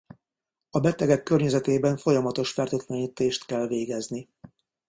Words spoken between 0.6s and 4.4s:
A betegek környezetében folyamatos fertőtlenítést kell végezni.